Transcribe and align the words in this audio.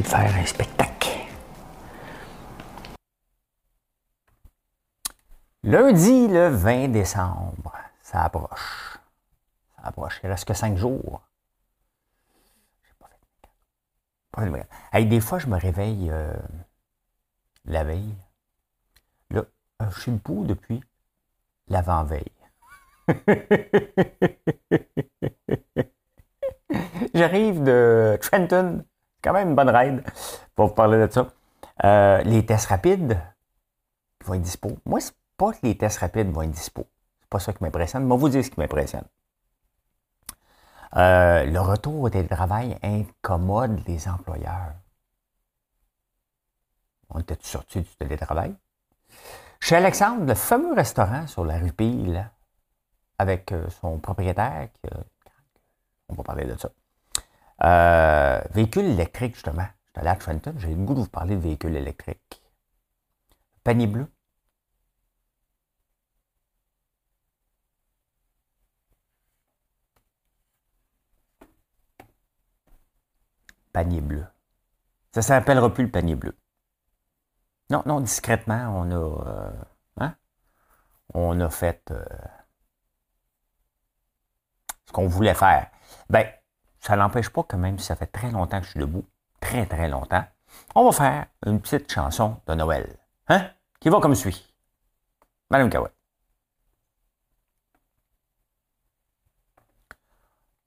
De 0.00 0.06
faire 0.06 0.34
un 0.34 0.46
spectacle. 0.46 1.10
Lundi, 5.64 6.28
le 6.28 6.48
20 6.48 6.88
décembre, 6.88 7.72
ça 8.00 8.24
approche. 8.24 8.98
Ça 9.76 9.82
approche. 9.84 10.20
Il 10.24 10.30
reste 10.30 10.46
que 10.46 10.54
cinq 10.54 10.76
jours. 10.76 11.22
Pas 14.32 14.50
fait 14.50 14.68
hey, 14.92 15.06
des 15.06 15.20
fois, 15.20 15.38
je 15.38 15.46
me 15.46 15.56
réveille 15.58 16.10
euh, 16.10 16.34
la 17.66 17.84
veille. 17.84 18.16
Là, 19.30 19.44
euh, 19.82 19.90
je 19.90 20.00
suis 20.00 20.12
debout 20.12 20.44
depuis 20.44 20.82
l'avant-veille. 21.68 22.24
J'arrive 27.14 27.62
de 27.62 28.18
Trenton, 28.22 28.86
quand 29.22 29.32
même 29.32 29.50
une 29.50 29.54
bonne 29.54 29.70
ride 29.70 30.02
pour 30.54 30.68
vous 30.68 30.74
parler 30.74 30.98
de 31.06 31.10
ça. 31.10 31.28
Euh, 31.84 32.22
les 32.22 32.44
tests 32.44 32.66
rapides 32.66 33.18
vont 34.24 34.34
être 34.34 34.42
dispo. 34.42 34.76
Moi, 34.84 35.00
c'est 35.00 35.14
pas 35.36 35.52
que 35.52 35.58
les 35.62 35.76
tests 35.76 35.98
rapides 35.98 36.30
vont 36.30 36.42
être 36.42 36.50
dispo. 36.50 36.86
C'est 37.20 37.28
pas 37.28 37.38
ça 37.38 37.52
qui 37.52 37.62
m'impressionne. 37.62 38.04
Mais 38.04 38.16
vous 38.16 38.28
dire 38.28 38.44
ce 38.44 38.50
qui 38.50 38.60
m'impressionne. 38.60 39.04
Euh, 40.96 41.44
le 41.44 41.60
retour 41.60 42.02
au 42.02 42.10
télétravail 42.10 42.76
incommode 42.82 43.80
les 43.86 44.08
employeurs. 44.08 44.74
On 47.08 47.20
était 47.20 47.38
sortis 47.40 47.80
du 47.80 47.96
télétravail. 47.96 48.54
Chez 49.60 49.76
Alexandre, 49.76 50.26
le 50.26 50.34
fameux 50.34 50.74
restaurant 50.74 51.26
sur 51.26 51.44
la 51.44 51.58
rue 51.58 51.72
Pile, 51.72 52.30
avec 53.18 53.52
euh, 53.52 53.68
son 53.80 53.98
propriétaire, 53.98 54.68
on 56.08 56.14
va 56.14 56.22
parler 56.22 56.44
de 56.44 56.56
ça. 56.58 56.68
Euh, 57.64 58.40
véhicule 58.52 58.84
électrique, 58.86 59.34
justement. 59.34 59.66
Je 59.94 60.00
suis 60.00 60.00
allé 60.00 60.08
à 60.08 60.16
Trenton, 60.16 60.54
j'ai 60.58 60.68
le 60.74 60.84
goût 60.84 60.94
de 60.94 61.00
vous 61.00 61.08
parler 61.08 61.36
de 61.36 61.40
véhicule 61.40 61.76
électrique. 61.76 62.42
Panier 63.64 63.86
bleu. 63.86 64.06
Panier 73.72 74.00
bleu. 74.00 74.26
Ça 75.12 75.20
ne 75.20 75.22
s'appellera 75.22 75.72
plus 75.72 75.84
le 75.84 75.90
panier 75.90 76.14
bleu. 76.14 76.36
Non, 77.70 77.82
non, 77.86 78.00
discrètement, 78.00 78.68
on 78.76 78.90
a, 78.90 78.94
euh, 78.94 79.52
hein? 79.98 80.14
on 81.14 81.40
a 81.40 81.50
fait 81.50 81.90
euh, 81.90 82.04
ce 84.86 84.92
qu'on 84.92 85.06
voulait 85.08 85.34
faire. 85.34 85.70
Ben, 86.10 86.26
ça 86.82 86.96
n'empêche 86.96 87.30
pas 87.30 87.44
que 87.44 87.56
même 87.56 87.78
si 87.78 87.86
ça 87.86 87.96
fait 87.96 88.06
très 88.06 88.30
longtemps 88.30 88.58
que 88.58 88.66
je 88.66 88.72
suis 88.72 88.80
debout, 88.80 89.04
très 89.40 89.66
très 89.66 89.88
longtemps, 89.88 90.24
on 90.74 90.84
va 90.84 90.92
faire 90.92 91.26
une 91.46 91.60
petite 91.60 91.90
chanson 91.90 92.36
de 92.46 92.54
Noël. 92.54 92.98
Hein? 93.28 93.48
Qui 93.80 93.88
va 93.88 94.00
comme 94.00 94.16
suit? 94.16 94.52
Madame 95.48 95.70
Cahouette. 95.70 95.94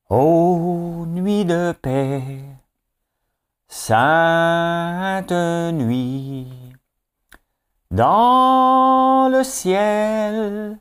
Ô 0.10 1.06
nuit 1.08 1.46
de 1.46 1.74
paix, 1.74 2.44
sainte 3.68 5.32
nuit, 5.32 6.48
dans 7.92 9.30
le 9.32 9.44
ciel, 9.44 10.80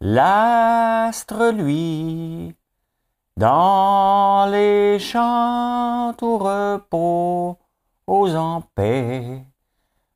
l'astre 0.00 1.50
lui 1.50 2.54
dans 3.36 4.46
les 4.50 4.98
champs 4.98 6.14
tout 6.16 6.38
repos 6.38 7.58
aux 8.06 8.34
en 8.36 8.62
paix. 8.74 9.44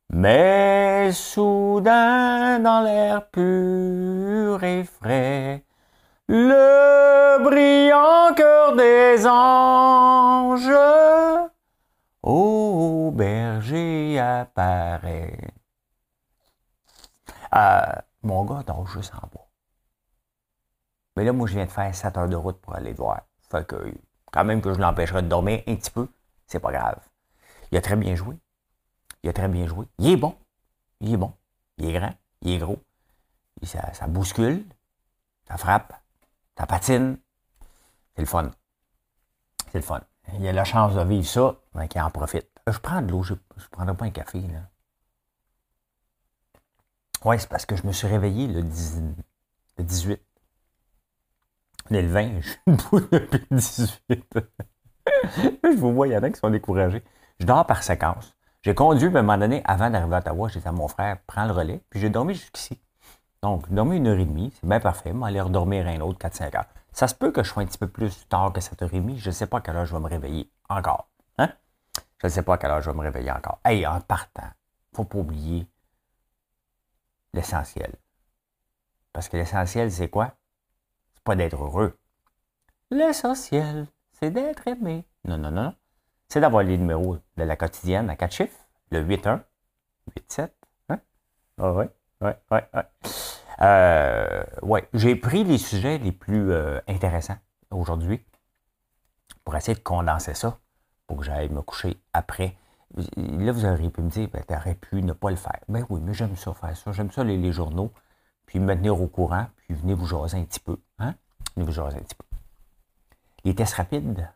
Mais 0.09 1.11
soudain 1.11 2.59
dans 2.59 2.81
l'air 2.81 3.29
pur 3.29 4.63
et 4.63 4.83
frais, 4.83 5.65
le 6.27 7.43
brillant 7.43 8.33
cœur 8.35 8.75
des 8.75 9.27
anges 9.27 10.71
au 12.23 13.11
berger 13.13 14.19
apparaît. 14.19 15.37
Euh, 17.55 17.81
mon 18.23 18.43
gars 18.45 18.63
en 18.67 18.83
bas. 18.83 19.36
Mais 21.17 21.23
là, 21.23 21.33
moi, 21.33 21.47
je 21.47 21.55
viens 21.55 21.65
de 21.65 21.71
faire 21.71 21.95
7 21.95 22.15
heures 22.15 22.29
de 22.29 22.35
route 22.35 22.61
pour 22.61 22.75
aller 22.75 22.91
le 22.91 22.95
voir. 22.95 23.23
Fait 23.49 23.65
que, 23.65 23.91
quand 24.31 24.45
même 24.45 24.61
que 24.61 24.71
je 24.71 24.79
l'empêcherai 24.79 25.23
de 25.23 25.27
dormir 25.27 25.63
un 25.65 25.75
petit 25.75 25.89
peu, 25.89 26.07
c'est 26.45 26.59
pas 26.59 26.71
grave. 26.71 26.99
Il 27.71 27.77
a 27.79 27.81
très 27.81 27.95
bien 27.95 28.13
joué. 28.13 28.37
Il 29.23 29.29
a 29.31 29.33
très 29.33 29.47
bien 29.47 29.65
joué. 29.65 29.87
Il 29.97 30.11
est 30.11 30.15
bon. 30.15 30.37
Il 30.99 31.11
est 31.11 31.17
bon. 31.17 31.33
Il 31.79 31.89
est 31.89 31.93
grand. 31.93 32.13
Il 32.43 32.51
est 32.51 32.59
gros. 32.59 32.77
ça, 33.63 33.91
ça 33.95 34.05
bouscule. 34.05 34.63
Ça 35.47 35.57
frappe. 35.57 35.91
Ça 36.55 36.67
patine. 36.67 37.17
C'est 38.13 38.21
le 38.21 38.27
fun. 38.27 38.51
C'est 39.71 39.79
le 39.79 39.83
fun. 39.83 40.01
Il 40.37 40.47
a 40.47 40.53
la 40.53 40.65
chance 40.65 40.93
de 40.93 41.01
vivre 41.01 41.25
ça, 41.25 41.55
mais 41.73 41.87
qu'il 41.87 41.99
en 41.99 42.11
profite. 42.11 42.47
Je 42.67 42.77
prends 42.77 43.01
de 43.01 43.09
l'eau. 43.09 43.23
Je 43.23 43.33
ne 43.33 43.39
prendrai 43.71 43.97
pas 43.97 44.05
un 44.05 44.11
café. 44.11 44.39
Là. 44.39 44.69
Oui, 47.25 47.39
c'est 47.39 47.49
parce 47.49 47.65
que 47.65 47.75
je 47.75 47.87
me 47.87 47.91
suis 47.91 48.05
réveillé 48.05 48.45
le, 48.45 48.61
18. 48.61 49.15
On 49.79 49.83
est 49.83 50.26
le 51.89 52.07
20, 52.07 52.41
je 52.41 52.49
suis 52.49 52.59
debout 52.67 52.99
depuis 53.11 53.45
le 53.49 53.57
18. 53.57 54.39
je 55.63 55.77
vous 55.77 55.93
vois, 55.93 56.07
il 56.07 56.13
y 56.13 56.17
en 56.17 56.23
a 56.23 56.29
qui 56.29 56.39
sont 56.39 56.49
découragés. 56.49 57.03
Je 57.39 57.45
dors 57.45 57.65
par 57.65 57.83
séquence. 57.83 58.35
J'ai 58.61 58.75
conduit, 58.75 59.05
à 59.05 59.09
un 59.09 59.21
moment 59.21 59.37
donné, 59.37 59.61
avant 59.65 59.89
d'arriver 59.89 60.15
à 60.15 60.19
Ottawa, 60.19 60.49
j'ai 60.49 60.59
dit 60.59 60.67
à 60.67 60.71
mon 60.71 60.87
frère, 60.87 61.17
prends 61.25 61.45
le 61.45 61.53
relais, 61.53 61.81
puis 61.89 61.99
j'ai 61.99 62.09
dormi 62.09 62.33
jusqu'ici. 62.33 62.79
Donc, 63.41 63.71
dormi 63.71 63.97
une 63.97 64.07
heure 64.07 64.17
et 64.17 64.25
demie, 64.25 64.51
c'est 64.59 64.67
bien 64.67 64.79
parfait, 64.79 65.13
mais 65.13 65.27
aller 65.27 65.41
redormir 65.41 65.87
un 65.87 66.01
autre 66.01 66.19
4-5 66.19 66.57
heures. 66.57 66.65
Ça 66.91 67.07
se 67.07 67.15
peut 67.15 67.31
que 67.31 67.43
je 67.43 67.49
sois 67.49 67.63
un 67.63 67.65
petit 67.65 67.77
peu 67.77 67.87
plus 67.87 68.27
tard 68.27 68.51
que 68.51 68.59
7h30, 68.59 69.17
je 69.17 69.27
ne 69.27 69.31
sais 69.31 69.45
pas 69.47 69.59
à 69.59 69.61
quelle 69.61 69.75
heure 69.75 69.85
je 69.85 69.95
vais 69.95 70.01
me 70.01 70.09
réveiller 70.09 70.49
encore. 70.67 71.07
Hein? 71.37 71.49
Je 72.17 72.27
ne 72.27 72.31
sais 72.31 72.41
pas 72.41 72.55
à 72.55 72.57
quelle 72.57 72.71
heure 72.71 72.81
je 72.81 72.89
vais 72.89 72.97
me 72.97 73.03
réveiller 73.03 73.31
encore. 73.31 73.59
Hey, 73.63 73.85
en 73.85 74.01
partant, 74.01 74.41
il 74.41 74.93
ne 74.93 74.95
faut 74.97 75.03
pas 75.03 75.19
oublier 75.19 75.67
l'essentiel. 77.33 77.93
Parce 79.13 79.29
que 79.29 79.37
l'essentiel, 79.37 79.91
c'est 79.91 80.09
quoi? 80.09 80.33
Pas 81.27 81.35
d'être 81.35 81.61
heureux. 81.61 81.93
L'essentiel, 82.89 83.87
c'est 84.13 84.31
d'être 84.31 84.65
aimé. 84.65 85.03
Non, 85.25 85.37
non, 85.37 85.51
non. 85.51 85.75
C'est 86.29 86.39
d'avoir 86.39 86.63
les 86.63 86.77
numéros 86.77 87.17
de 87.35 87.43
la 87.43 87.57
quotidienne 87.57 88.09
à 88.09 88.15
quatre 88.15 88.31
chiffres. 88.31 88.65
Le 88.91 89.03
8-1, 89.03 89.41
8-7. 90.15 90.49
Hein? 90.87 90.99
Ah 91.57 91.73
ouais, 91.73 91.89
ouais, 92.21 92.37
ouais, 92.49 92.69
ouais. 92.73 92.83
Euh, 93.59 94.43
ouais. 94.61 94.87
J'ai 94.93 95.17
pris 95.17 95.43
les 95.43 95.57
sujets 95.57 95.97
les 95.97 96.13
plus 96.13 96.53
euh, 96.53 96.79
intéressants 96.87 97.37
aujourd'hui 97.71 98.23
pour 99.43 99.57
essayer 99.57 99.75
de 99.75 99.83
condenser 99.83 100.33
ça 100.33 100.59
pour 101.07 101.17
que 101.17 101.25
j'aille 101.25 101.49
me 101.49 101.61
coucher 101.61 101.97
après. 102.13 102.55
Là, 103.17 103.51
vous 103.51 103.65
auriez 103.65 103.89
pu 103.89 104.01
me 104.01 104.09
dire, 104.09 104.29
ben, 104.29 104.41
tu 104.47 104.53
aurais 104.53 104.75
pu 104.75 105.03
ne 105.03 105.11
pas 105.11 105.29
le 105.29 105.35
faire. 105.35 105.59
Ben 105.67 105.85
oui, 105.89 105.99
mais 106.01 106.13
j'aime 106.13 106.37
ça 106.37 106.53
faire 106.53 106.77
ça. 106.77 106.93
J'aime 106.93 107.11
ça 107.11 107.25
les 107.25 107.51
journaux 107.51 107.91
puis 108.47 108.59
me 108.59 108.73
tenir 108.73 108.99
au 108.99 109.07
courant, 109.07 109.47
puis 109.57 109.75
venez 109.75 109.93
vous 109.93 110.07
jaser 110.07 110.37
un 110.37 110.45
petit 110.45 110.61
peu. 110.61 110.77
Vous 111.57 111.71
jaser 111.71 111.97
un. 111.97 112.37
Les 113.43 113.55
tests 113.55 113.73
rapides, 113.73 114.29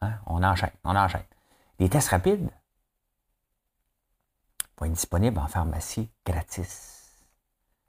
hein? 0.00 0.18
on 0.26 0.42
enchaîne, 0.42 0.70
on 0.84 0.94
enchaîne. 0.94 1.24
Les 1.78 1.88
tests 1.88 2.10
rapides 2.10 2.48
vont 4.78 4.86
être 4.86 4.92
disponibles 4.92 5.38
en 5.38 5.48
pharmacie 5.48 6.10
gratis. 6.24 7.24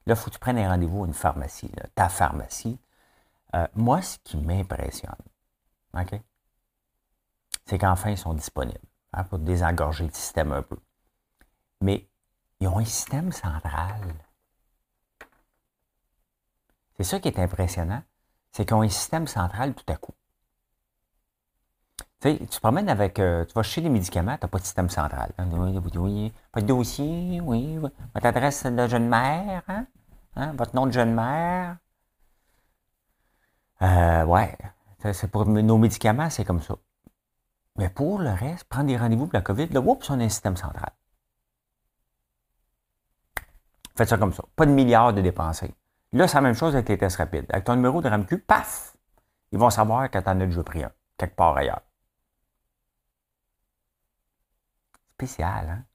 Là, 0.06 0.16
il 0.16 0.18
faut 0.18 0.26
que 0.26 0.36
tu 0.36 0.40
prennes 0.40 0.58
un 0.58 0.70
rendez-vous 0.70 1.04
à 1.04 1.08
une 1.08 1.14
pharmacie, 1.14 1.72
ta 1.94 2.10
pharmacie. 2.10 2.80
Euh, 3.56 3.68
moi, 3.76 4.02
ce 4.02 4.18
qui 4.24 4.38
m'impressionne, 4.38 5.14
OK, 5.94 6.20
c'est 7.66 7.78
qu'enfin, 7.78 8.10
ils 8.10 8.18
sont 8.18 8.34
disponibles 8.34 8.80
hein, 9.14 9.24
pour 9.26 9.40
désengorger 9.40 10.06
le 10.06 10.12
système 10.12 10.52
un 10.52 10.64
peu. 10.64 10.80
Mais 11.82 12.10
ils 12.60 12.68
ont 12.68 12.80
un 12.80 12.86
système 12.86 13.32
central 13.32 14.02
c'est 16.98 17.04
ça 17.04 17.20
qui 17.20 17.28
est 17.28 17.40
impressionnant, 17.40 18.04
c'est 18.54 18.66
qu'ils 18.66 18.76
ont 18.76 18.82
un 18.84 18.90
système 18.90 19.28
central 19.28 19.74
tout 19.74 19.84
à 19.92 19.98
coup. 19.98 20.14
Tu 22.22 22.30
sais, 22.30 22.38
tu 22.40 22.48
te 22.48 22.60
promènes 22.60 22.88
avec. 22.90 23.20
euh, 23.20 23.44
tu 23.46 23.54
vas 23.54 23.64
chez 23.64 23.82
les 23.82 23.90
médicaments, 23.90 24.38
tu 24.38 24.44
n'as 24.46 24.48
pas 24.48 24.60
de 24.60 24.64
système 24.64 24.90
central. 24.90 25.34
hein. 25.38 25.50
Oui. 25.96 26.34
Pas 26.52 26.62
de 26.62 26.68
dossier, 26.68 27.42
oui. 27.42 27.78
Votre 27.78 28.26
adresse 28.26 28.66
de 28.66 28.88
jeune 28.88 29.10
mère, 29.10 29.64
hein? 29.68 29.86
Hein? 30.36 30.54
Votre 30.58 30.76
nom 30.76 30.86
de 30.88 30.92
jeune 30.92 31.14
mère. 31.14 31.78
Euh, 33.82 34.24
ouais. 34.26 34.58
C'est 35.12 35.30
pour 35.30 35.46
nos 35.46 35.78
médicaments, 35.78 36.30
c'est 36.30 36.46
comme 36.46 36.62
ça. 36.62 36.76
Mais 37.78 37.90
pour 37.90 38.20
le 38.20 38.32
reste, 38.32 38.66
prendre 38.66 38.88
des 38.88 38.98
rendez-vous 38.98 39.26
pour 39.28 39.34
la 39.36 39.42
COVID, 39.42 39.68
là, 39.70 39.82
oups, 39.82 40.10
on 40.10 40.20
a 40.20 40.24
un 40.24 40.30
système 40.30 40.56
central. 40.56 40.92
Faites 43.96 44.10
ça 44.10 44.18
comme 44.18 44.34
ça. 44.34 44.44
Pas 44.56 44.66
de 44.66 44.72
milliards 44.72 45.14
de 45.14 45.22
dépensés. 45.22 45.74
Là, 46.14 46.28
c'est 46.28 46.36
la 46.36 46.42
même 46.42 46.54
chose 46.54 46.76
avec 46.76 46.90
les 46.90 46.98
tests 46.98 47.18
rapides. 47.18 47.48
Avec 47.50 47.66
ton 47.66 47.76
numéro 47.76 48.02
de 48.02 48.08
RAMQ, 48.08 48.40
paf! 48.40 48.96
Ils 49.52 49.58
vont 49.60 49.72
savoir 49.72 50.10
que 50.10 50.20
tu 50.20 50.30
en 50.30 50.40
as 50.40 50.46
déjà 50.46 50.64
pris 50.64 50.84
un, 50.84 50.92
quelque 51.18 51.36
part 51.36 51.58
ailleurs. 51.58 51.82
Spécial, 55.16 55.70
hein? 55.70 55.86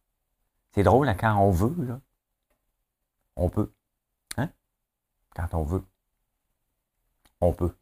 C'est 0.72 0.82
drôle, 0.82 1.08
hein, 1.08 1.14
quand 1.14 1.36
on 1.38 1.50
veut, 1.50 1.84
là, 1.84 2.00
on 3.36 3.48
peut. 3.48 3.72
Hein? 4.36 4.50
Quand 5.34 5.54
on 5.54 5.62
veut, 5.62 5.84
on 7.40 7.52
peut. 7.52 7.76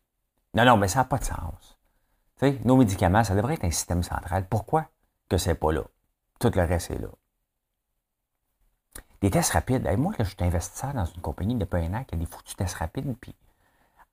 Non, 0.54 0.64
non, 0.64 0.76
mais 0.76 0.88
ça 0.88 1.00
n'a 1.00 1.04
pas 1.04 1.18
de 1.18 1.24
sens. 1.24 1.78
Tu 2.38 2.46
sais, 2.46 2.60
nos 2.64 2.76
médicaments, 2.76 3.24
ça 3.24 3.34
devrait 3.34 3.54
être 3.54 3.64
un 3.64 3.70
système 3.70 4.02
central. 4.02 4.46
Pourquoi 4.48 4.90
que 5.28 5.38
c'est 5.38 5.54
pas 5.54 5.72
là? 5.72 5.82
Tout 6.38 6.50
le 6.54 6.62
reste 6.62 6.90
est 6.90 6.98
là. 6.98 7.08
Des 9.20 9.30
tests 9.30 9.52
rapides. 9.52 9.88
Moi, 9.98 10.12
là, 10.18 10.24
je 10.24 10.30
suis 10.30 10.36
investisseur 10.44 10.92
dans 10.94 11.04
une 11.04 11.20
compagnie 11.20 11.54
depuis 11.54 11.84
un 11.84 12.04
qui 12.04 12.14
a 12.14 12.18
des 12.18 12.26
foutus 12.26 12.56
tests 12.56 12.74
rapides, 12.76 13.16
puis 13.20 13.34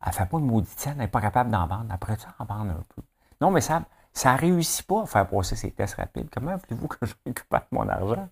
elle 0.01 0.09
ne 0.09 0.13
fait 0.13 0.25
pas 0.25 0.37
de 0.37 0.43
maudite 0.43 0.87
elle 0.87 0.97
n'est 0.97 1.07
pas 1.07 1.21
capable 1.21 1.49
d'en 1.51 1.65
vendre. 1.67 1.87
Après 1.89 2.17
ça, 2.17 2.29
en 2.39 2.45
vendre 2.45 2.71
un 2.71 2.83
peu? 2.95 3.01
Non, 3.41 3.51
mais 3.51 3.61
ça 3.61 3.83
ça 4.15 4.35
réussit 4.35 4.85
pas 4.85 5.01
à 5.03 5.05
faire 5.07 5.27
passer 5.27 5.55
ces 5.55 5.71
tests 5.71 5.95
rapides. 5.95 6.29
Comment 6.31 6.55
voulez-vous 6.55 6.87
que 6.87 7.05
je 7.05 7.13
récupère 7.25 7.63
mon 7.71 7.87
argent? 7.89 8.29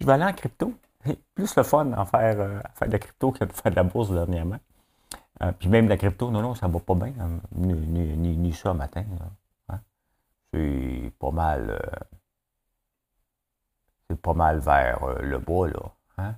je 0.00 0.06
vais 0.06 0.12
aller 0.12 0.24
en 0.24 0.32
crypto. 0.32 0.74
C'est 1.04 1.18
plus 1.34 1.56
le 1.56 1.62
fun 1.62 1.90
à 1.92 2.04
faire, 2.04 2.38
euh, 2.38 2.60
faire 2.74 2.88
de 2.88 2.92
la 2.92 2.98
crypto 2.98 3.32
que 3.32 3.44
de 3.44 3.52
faire 3.52 3.70
de 3.72 3.76
la 3.76 3.82
bourse 3.84 4.10
dernièrement. 4.10 4.58
Euh, 5.42 5.52
puis 5.52 5.68
même 5.68 5.88
la 5.88 5.96
crypto, 5.96 6.30
non, 6.30 6.42
non, 6.42 6.54
ça 6.54 6.68
va 6.68 6.78
pas 6.80 6.94
bien. 6.94 7.14
hein, 7.18 7.40
Ni, 7.56 8.52
ça 8.52 8.74
matin. 8.74 9.04
hein. 9.70 9.80
C'est 10.52 11.12
pas 11.18 11.30
mal. 11.30 11.70
euh, 11.70 11.78
c'est 14.10 14.20
pas 14.20 14.34
mal 14.34 14.58
vers 14.58 15.04
euh, 15.04 15.20
le 15.22 15.38
bas, 15.38 15.68
là. 15.68 15.94
Hein? 16.18 16.34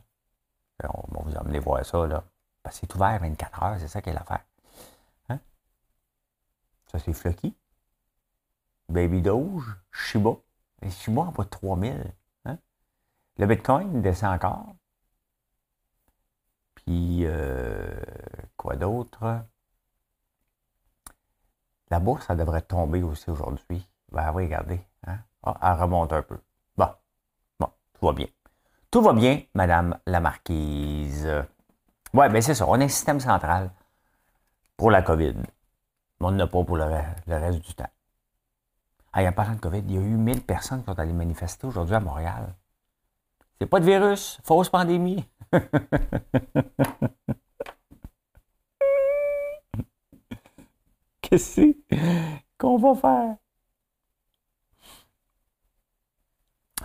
On 0.85 1.15
va 1.15 1.23
vous 1.23 1.37
emmener 1.37 1.59
voir 1.59 1.85
ça, 1.87 2.07
là. 2.07 2.23
Parce 2.63 2.79
que 2.79 2.87
c'est 2.87 2.95
ouvert 2.95 3.19
24 3.19 3.63
heures, 3.63 3.81
c'est 3.81 3.89
ça 3.89 4.03
qu'est 4.03 4.13
l'affaire. 4.13 4.45
Hein? 5.31 5.39
Ça, 6.87 6.99
c'est 6.99 7.15
Flocky. 7.15 7.57
Baby 8.91 9.23
Doge, 9.23 9.75
Shiba. 9.91 10.33
Et 10.83 10.91
Shiba 10.91 11.23
en 11.23 11.33
bas 11.33 11.45
de 11.45 11.49
3000. 11.49 12.13
Hein? 12.45 12.59
Le 13.39 13.47
Bitcoin 13.47 14.03
descend 14.03 14.35
encore. 14.35 14.75
Puis, 16.75 17.21
euh, 17.25 17.89
quoi 18.59 18.77
d'autre? 18.77 19.47
La 21.89 22.01
bourse, 22.01 22.27
ça 22.27 22.37
devrait 22.37 22.63
tomber 22.63 23.03
aussi 23.03 23.31
aujourd'hui. 23.31 23.89
Ben 24.11 24.31
oui, 24.35 24.45
regardez. 24.45 24.81
Ah, 25.07 25.57
elle 25.63 25.81
remonte 25.81 26.13
un 26.13 26.23
peu. 26.23 26.39
Tout 28.03 28.09
va 28.09 28.15
bien. 28.15 28.27
Tout 28.91 29.01
va 29.01 29.13
bien, 29.13 29.43
Madame 29.55 29.97
la 30.09 30.19
Marquise. 30.19 31.31
Ouais, 32.13 32.29
ben 32.29 32.43
c'est 32.43 32.55
ça. 32.55 32.67
On 32.67 32.81
a 32.81 32.83
un 32.83 32.89
système 32.89 33.21
central 33.21 33.71
pour 34.77 34.91
la 34.91 35.03
COVID. 35.03 35.35
Mais 35.35 36.27
on 36.27 36.33
n'en 36.33 36.41
a 36.41 36.49
pas 36.49 36.65
pour 36.65 36.77
le 36.77 36.87
reste 37.29 37.61
du 37.61 37.75
temps. 37.75 37.87
Ah, 39.13 39.23
en 39.23 39.31
parlant 39.31 39.55
de 39.55 39.61
COVID, 39.61 39.85
il 39.87 39.95
y 39.95 39.99
a 39.99 40.01
eu 40.01 40.17
1000 40.17 40.43
personnes 40.43 40.81
qui 40.81 40.87
sont 40.87 40.99
allées 40.99 41.13
manifester 41.13 41.69
aujourd'hui 41.69 41.95
à 41.95 42.01
Montréal. 42.01 42.57
C'est 43.61 43.69
pas 43.69 43.79
de 43.79 43.85
virus, 43.85 44.41
fausse 44.43 44.69
pandémie. 44.69 45.25
Qu'est-ce 51.21 51.73
qu'on 52.59 52.79
va 52.79 52.97
faire? 52.97 53.37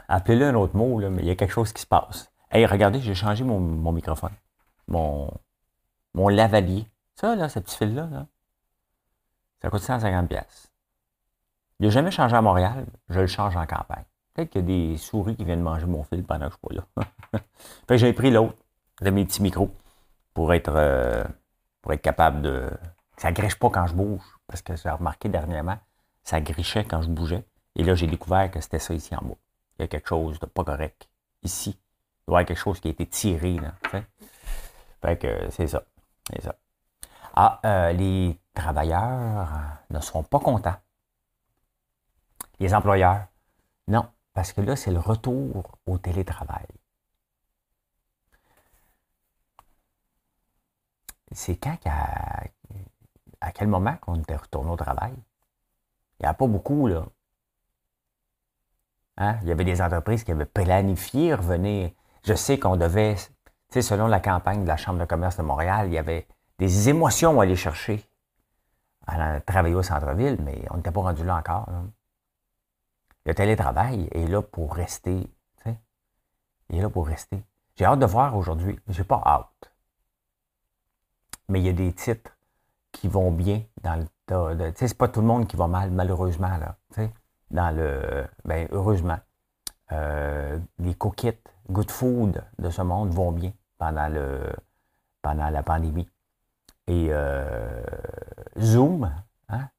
Appelez-le 0.08 0.48
un 0.48 0.56
autre 0.56 0.76
mot, 0.76 1.00
là, 1.00 1.10
mais 1.10 1.22
il 1.22 1.28
y 1.28 1.32
a 1.32 1.36
quelque 1.36 1.52
chose 1.52 1.74
qui 1.74 1.82
se 1.82 1.88
passe. 1.88 2.32
Hey, 2.50 2.66
regardez, 2.66 3.02
j'ai 3.02 3.14
changé 3.14 3.44
mon, 3.44 3.60
microphone. 3.92 4.32
Mon, 4.88 5.30
mon 6.14 6.30
lavalier. 6.30 6.88
Ça, 7.16 7.36
là, 7.36 7.50
ce 7.50 7.60
petit 7.60 7.76
fil-là, 7.76 8.08
là, 8.12 8.28
ça 9.62 9.70
coûte 9.70 9.82
150 9.82 10.30
pièces. 10.30 10.72
Il 11.80 11.88
n'a 11.88 11.92
jamais 11.92 12.12
changé 12.12 12.36
à 12.36 12.42
Montréal, 12.42 12.86
je 13.10 13.20
le 13.20 13.28
change 13.28 13.56
en 13.56 13.66
campagne. 13.66 14.06
Peut-être 14.34 14.50
qu'il 14.50 14.62
y 14.62 14.64
a 14.64 14.68
des 14.68 14.98
souris 14.98 15.36
qui 15.36 15.44
viennent 15.44 15.62
manger 15.62 15.86
mon 15.86 16.04
fil 16.04 16.24
pendant 16.24 16.48
que 16.48 16.54
je 16.54 16.70
suis 16.70 16.78
pas 16.78 17.02
là. 17.02 17.40
fait 17.88 17.96
que 17.96 17.98
j'ai 17.98 18.14
pris 18.14 18.32
l'autre, 18.32 18.58
de 19.02 19.10
mes 19.10 19.26
petits 19.26 19.42
micros, 19.42 19.72
pour 20.34 20.54
être, 20.54 20.74
euh, 20.76 21.24
pour 21.82 21.94
être 21.94 22.02
capable 22.02 22.42
de... 22.42 22.70
Ça 23.18 23.32
griche 23.32 23.58
pas 23.58 23.70
quand 23.70 23.88
je 23.88 23.96
bouge, 23.96 24.22
parce 24.46 24.62
que 24.62 24.76
j'ai 24.76 24.90
remarqué 24.90 25.28
dernièrement, 25.28 25.78
ça 26.24 26.40
grichait 26.40 26.84
quand 26.84 27.02
je 27.02 27.10
bougeais. 27.10 27.44
Et 27.76 27.84
là, 27.84 27.96
j'ai 27.96 28.08
découvert 28.08 28.50
que 28.52 28.62
c'était 28.62 28.80
ça 28.80 28.94
ici 28.94 29.16
en 29.16 29.24
bas. 29.24 29.36
Il 29.78 29.84
y 29.84 29.86
a 29.86 29.88
quelque 29.88 30.08
chose 30.08 30.40
de 30.40 30.46
pas 30.46 30.64
correct 30.64 31.08
ici. 31.44 31.72
Il 32.28 32.32
doit 32.32 32.40
y 32.40 32.44
avoir 32.44 32.46
quelque 32.46 32.60
chose 32.60 32.80
qui 32.80 32.88
a 32.88 32.92
été 32.92 33.06
tiré, 33.06 33.58
là. 33.58 33.76
Fait 35.02 35.18
que 35.18 35.50
c'est 35.52 35.68
ça. 35.68 35.84
C'est 36.30 36.42
ça. 36.42 36.56
Ah, 37.36 37.60
euh, 37.66 37.94
les 37.94 38.40
travailleurs 38.54 39.50
ne 39.90 40.00
seront 40.00 40.24
pas 40.24 40.40
contents. 40.40 40.76
Les 42.60 42.74
employeurs, 42.74 43.28
non, 43.88 44.10
parce 44.34 44.52
que 44.54 44.62
là, 44.62 44.76
c'est 44.76 44.92
le 44.92 45.00
retour 45.00 45.78
au 45.86 45.98
télétravail. 46.00 46.66
C'est 51.32 51.58
quand 51.58 51.78
qu'à 51.78 52.44
à 53.42 53.52
quel 53.52 53.68
moment 53.68 53.96
qu'on 53.98 54.16
était 54.16 54.36
retourné 54.36 54.72
au 54.72 54.76
travail? 54.76 55.14
Il 56.20 56.24
n'y 56.24 56.28
a 56.28 56.34
pas 56.34 56.48
beaucoup, 56.48 56.88
là. 56.88 57.06
Hein? 59.18 59.38
Il 59.42 59.48
y 59.48 59.52
avait 59.52 59.66
des 59.66 59.82
entreprises 59.82 60.24
qui 60.24 60.32
avaient 60.32 60.46
planifié 60.46 61.34
revenir. 61.34 61.92
Je 62.24 62.34
sais 62.34 62.60
qu'on 62.60 62.76
devait, 62.76 63.16
tu 63.72 63.82
selon 63.82 64.08
la 64.08 64.20
campagne 64.20 64.64
de 64.64 64.68
la 64.68 64.78
Chambre 64.78 65.00
de 65.00 65.06
commerce 65.06 65.38
de 65.38 65.44
Montréal, 65.44 65.88
il 65.88 65.94
y 65.94 65.98
avait 65.98 66.28
des 66.60 66.90
émotions 66.90 67.40
à 67.40 67.44
aller 67.44 67.56
chercher 67.56 68.04
à 69.08 69.40
travailler 69.42 69.76
au 69.76 69.84
centre-ville, 69.84 70.38
mais 70.44 70.66
on 70.70 70.78
n'était 70.78 70.92
pas 70.92 71.02
rendu 71.02 71.24
là 71.24 71.38
encore. 71.38 71.70
Le 73.26 73.34
télétravail 73.34 74.10
est 74.12 74.28
là 74.28 74.42
pour 74.42 74.76
rester. 74.76 75.32
Il 76.70 76.80
est 76.80 76.82
là 76.82 76.90
pour 76.90 77.08
rester. 77.08 77.42
J'ai 77.78 77.86
hâte 77.86 78.00
de 78.00 78.06
voir 78.06 78.36
aujourd'hui. 78.36 78.78
J'ai 78.90 79.06
pas 79.06 79.22
hâte. 79.26 79.72
Mais 81.48 81.62
il 81.62 81.66
y 81.66 81.70
a 81.70 81.74
des 81.74 81.94
titres 81.94 82.38
qui 82.92 83.08
vont 83.08 83.32
bien 83.32 83.64
dans 83.84 83.96
le 83.96 84.06
tas 84.26 84.54
de. 84.54 84.74
C'est 84.76 84.98
pas 84.98 85.08
tout 85.08 85.22
le 85.22 85.28
monde 85.28 85.48
qui 85.48 85.56
va 85.56 85.68
mal, 85.68 85.92
malheureusement, 85.92 86.58
là. 86.58 86.78
Dans 87.52 87.76
le. 87.76 88.26
Ben, 88.46 88.68
heureusement. 88.72 89.18
Euh, 89.94 90.60
les 90.80 90.94
coquettes, 90.96 91.48
good 91.70 91.90
food 91.90 92.44
de 92.60 92.70
ce 92.70 92.82
monde 92.82 93.10
vont 93.14 93.32
bien 93.32 93.54
pendant 93.78 94.10
le 94.10 94.42
pendant 95.22 95.50
la 95.50 95.64
pandémie. 95.64 96.10
Et 96.88 97.08
euh, 97.10 97.82
Zoom, 98.60 99.10
hein, 99.50 99.70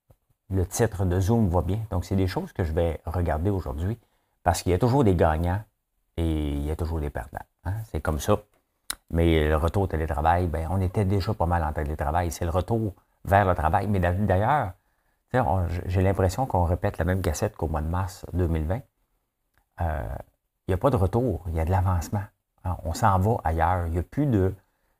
le 0.50 0.64
titre 0.66 1.04
de 1.04 1.20
Zoom 1.20 1.48
va 1.48 1.60
bien. 1.62 1.80
Donc, 1.90 2.04
c'est 2.06 2.16
des 2.16 2.26
choses 2.26 2.52
que 2.54 2.64
je 2.64 2.72
vais 2.72 3.00
regarder 3.04 3.50
aujourd'hui 3.50 3.98
parce 4.42 4.62
qu'il 4.62 4.72
y 4.72 4.74
a 4.74 4.78
toujours 4.78 5.04
des 5.04 5.14
gagnants 5.14 5.62
et 6.16 6.52
il 6.52 6.64
y 6.64 6.70
a 6.70 6.76
toujours 6.76 7.00
des 7.00 7.10
perdants. 7.10 7.38
hein. 7.64 7.74
C'est 7.90 8.00
comme 8.00 8.18
ça. 8.18 8.38
Mais 9.10 9.46
le 9.48 9.56
retour 9.56 9.82
au 9.82 9.86
télétravail, 9.86 10.46
ben, 10.46 10.68
on 10.70 10.80
était 10.80 11.04
déjà 11.04 11.34
pas 11.34 11.46
mal 11.46 11.62
en 11.64 11.72
télétravail. 11.72 12.30
C'est 12.30 12.44
le 12.46 12.50
retour 12.50 12.94
vers 13.24 13.44
le 13.44 13.54
travail. 13.54 13.86
Mais 13.88 14.00
d'a- 14.00 14.12
d'ailleurs, 14.12 14.72
j'ai 15.86 16.02
l'impression 16.02 16.46
qu'on 16.46 16.64
répète 16.64 16.98
la 16.98 17.04
même 17.04 17.22
cassette 17.22 17.56
qu'au 17.56 17.68
mois 17.68 17.82
de 17.82 17.88
mars 17.88 18.24
2020. 18.32 18.80
Euh, 19.80 20.08
il 20.68 20.72
n'y 20.72 20.74
a 20.74 20.78
pas 20.78 20.90
de 20.90 20.96
retour, 20.96 21.44
il 21.48 21.54
y 21.56 21.60
a 21.60 21.64
de 21.66 21.70
l'avancement. 21.70 22.24
hein. 22.64 22.76
On 22.84 22.94
s'en 22.94 23.18
va 23.20 23.38
ailleurs. 23.44 23.86
Il 23.88 23.92
n'y 23.94 23.98
a 23.98 24.04
plus 24.04 24.26
de, 24.26 24.54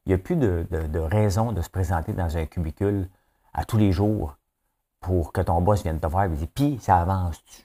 y 0.06 0.14
a 0.14 0.18
plus 0.18 0.36
de, 0.36 0.66
de- 0.70 0.86
de 0.88 0.98
raison 1.00 1.52
de 1.52 1.62
se 1.62 1.70
présenter 1.70 2.12
dans 2.14 2.36
un 2.38 2.46
cubicule 2.46 3.08
à 3.54 3.64
tous 3.66 3.78
les 3.78 3.92
jours 3.92 4.36
pour 5.00 5.32
que 5.32 5.40
ton 5.42 5.60
boss 5.62 5.82
vienne 5.84 6.00
te 6.00 6.06
voir 6.08 6.24
et 6.26 6.30
dise 6.30 6.46
Puis, 6.54 6.78
ça 6.80 7.00
avance-tu? 7.00 7.62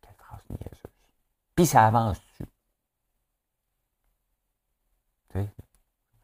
Quelle 0.00 0.14
phrase 0.14 0.44
niaiseuse. 0.50 0.82
Puis, 1.56 1.66
ça 1.66 1.86
avance-tu? 1.86 2.44
Tu 5.30 5.40
sais, 5.40 5.48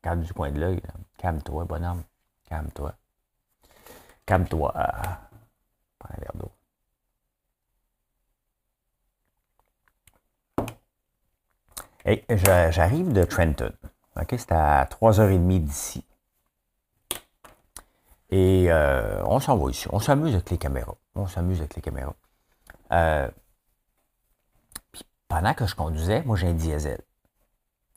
regarde 0.02 0.22
du 0.22 0.32
coin 0.34 0.52
de 0.52 0.60
l'œil. 0.60 0.82
Calme-toi, 1.18 1.64
bonhomme. 1.66 2.04
Calme-toi. 2.44 2.94
Calme-toi. 4.28 4.70
Prends 4.74 6.10
un 6.10 6.20
verre 6.20 6.34
d'eau. 6.34 6.52
J'arrive 12.70 13.10
de 13.14 13.24
Trenton. 13.24 13.72
OK, 14.20 14.34
c'est 14.36 14.52
à 14.52 14.84
3h30 14.84 15.64
d'ici. 15.64 16.04
Et 18.28 18.66
euh, 18.68 19.24
on 19.24 19.40
s'en 19.40 19.56
va 19.56 19.70
ici. 19.70 19.88
On 19.92 19.98
s'amuse 19.98 20.34
avec 20.34 20.50
les 20.50 20.58
caméras. 20.58 20.96
On 21.14 21.26
s'amuse 21.26 21.60
avec 21.60 21.74
les 21.74 21.80
caméras. 21.80 22.14
Euh, 22.92 23.30
puis 24.92 25.04
pendant 25.28 25.54
que 25.54 25.66
je 25.66 25.74
conduisais, 25.74 26.22
moi 26.24 26.36
j'ai 26.36 26.48
un 26.48 26.52
diesel. 26.52 27.00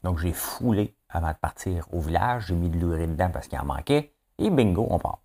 Donc 0.03 0.17
j'ai 0.19 0.31
foulé 0.31 0.95
avant 1.09 1.33
de 1.33 1.38
partir 1.38 1.93
au 1.93 2.00
village. 2.00 2.45
J'ai 2.47 2.55
mis 2.55 2.69
de 2.69 2.77
l'urine 2.77 3.11
dedans 3.11 3.31
parce 3.31 3.50
qu'il 3.50 3.59
en 3.59 3.65
manquait. 3.65 4.13
Et 4.38 4.50
bingo, 4.50 4.88
on 4.89 4.97
part. 4.97 5.19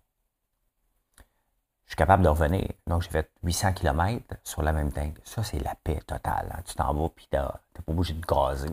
Je 1.87 1.91
suis 1.91 1.95
capable 1.95 2.23
de 2.23 2.29
revenir. 2.29 2.67
Donc 2.85 3.01
j'ai 3.01 3.09
fait 3.09 3.31
800 3.43 3.73
km 3.73 4.35
sur 4.43 4.61
la 4.61 4.73
même 4.73 4.91
tank. 4.91 5.17
Ça, 5.23 5.41
c'est 5.41 5.59
la 5.59 5.73
paix 5.75 6.01
totale. 6.05 6.61
Tu 6.65 6.75
t'en 6.75 6.93
vas 6.93 7.09
puis 7.09 7.27
t'es 7.29 7.37
pas 7.37 7.61
obligé 7.87 8.13
de 8.13 8.25
gazer. 8.25 8.69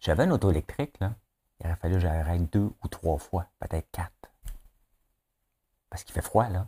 J'avais 0.00 0.24
une 0.24 0.32
auto 0.32 0.50
électrique, 0.50 0.98
là. 1.00 1.12
Il 1.60 1.66
aurait 1.66 1.76
fallu 1.76 1.94
que 1.94 2.00
j'arrête 2.00 2.52
deux 2.52 2.70
ou 2.82 2.88
trois 2.88 3.18
fois, 3.18 3.46
peut-être 3.60 3.90
quatre. 3.90 4.30
Parce 5.90 6.04
qu'il 6.04 6.14
fait 6.14 6.22
froid, 6.22 6.48
là. 6.48 6.66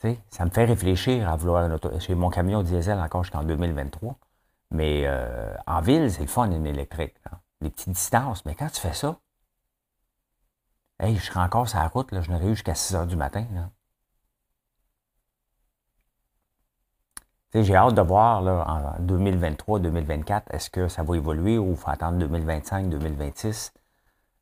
Tu 0.00 0.08
sais, 0.08 0.20
ça 0.30 0.44
me 0.44 0.50
fait 0.50 0.64
réfléchir 0.64 1.28
à 1.28 1.36
vouloir 1.36 1.64
une 1.64 1.72
auto. 1.72 1.90
J'ai 2.00 2.14
mon 2.14 2.30
camion 2.30 2.62
diesel 2.62 2.98
encore 2.98 3.22
jusqu'en 3.22 3.44
2023. 3.44 4.18
Mais 4.72 5.02
euh, 5.06 5.54
en 5.66 5.80
ville, 5.80 6.10
c'est 6.10 6.22
le 6.22 6.26
fun, 6.26 6.50
une 6.50 6.66
électrique. 6.66 7.14
Les 7.60 7.70
petites 7.70 7.90
distances. 7.90 8.44
Mais 8.44 8.54
quand 8.54 8.68
tu 8.68 8.80
fais 8.80 8.94
ça, 8.94 9.20
hey, 11.02 11.16
je 11.16 11.24
serais 11.24 11.40
encore 11.40 11.68
sur 11.68 11.78
la 11.78 11.88
route, 11.88 12.12
là, 12.12 12.20
je 12.22 12.30
n'aurais 12.30 12.46
eu 12.46 12.54
jusqu'à 12.54 12.74
6 12.74 12.94
heures 12.94 13.06
du 13.06 13.16
matin. 13.16 13.46
J'ai 17.54 17.76
hâte 17.76 17.94
de 17.94 18.00
voir 18.00 18.40
là, 18.40 18.64
en 18.66 19.04
2023-2024, 19.04 20.44
est-ce 20.50 20.70
que 20.70 20.88
ça 20.88 21.02
va 21.02 21.16
évoluer 21.16 21.58
ou 21.58 21.72
il 21.72 21.76
faut 21.76 21.90
attendre 21.90 22.24
2025-2026. 22.26 23.72